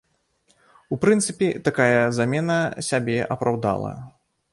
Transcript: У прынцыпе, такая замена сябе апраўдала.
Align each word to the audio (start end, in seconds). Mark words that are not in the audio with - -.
У 0.95 0.97
прынцыпе, 1.03 1.49
такая 1.67 1.99
замена 2.19 2.57
сябе 2.89 3.19
апраўдала. 3.37 3.93